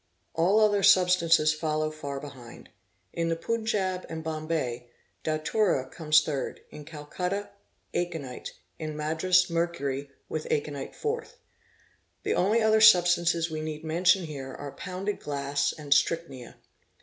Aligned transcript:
All 0.33 0.59
other 0.59 0.81
subs 0.81 1.15
tances 1.17 1.53
follow 1.55 1.91
far 1.91 2.19
behind. 2.19 2.69
In 3.13 3.29
the 3.29 3.35
Punjab 3.35 4.03
and 4.09 4.23
Bombay, 4.23 4.87
datura 5.21 5.87
comes 5.87 6.21
third; 6.23 6.61
in 6.71 6.85
Calcutta, 6.85 7.49
aconite;.1n 7.93 8.95
Madras, 8.95 9.47
mercury, 9.51 10.09
with 10.27 10.47
aconite 10.51 10.95
fourth. 10.95 11.37
The 12.23 12.33
only 12.33 12.63
other 12.63 12.81
substances 12.81 13.51
we 13.51 13.61
need 13.61 13.83
mention 13.83 14.25
here 14.25 14.51
are 14.55 14.71
pounded 14.71 15.19
glass 15.19 15.71
and 15.71 15.93
strychnia. 15.93 16.55